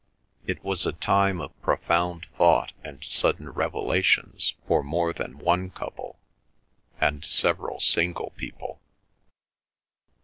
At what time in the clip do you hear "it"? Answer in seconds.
0.47-0.63